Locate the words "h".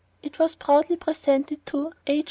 2.07-2.19